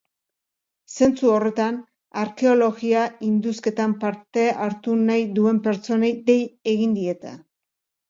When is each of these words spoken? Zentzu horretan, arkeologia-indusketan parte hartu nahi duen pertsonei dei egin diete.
Zentzu 0.95 1.29
horretan, 1.33 1.77
arkeologia-indusketan 2.23 3.95
parte 4.07 4.49
hartu 4.67 4.99
nahi 5.07 5.31
duen 5.39 5.63
pertsonei 5.71 6.15
dei 6.33 6.43
egin 6.77 7.01
diete. 7.01 7.41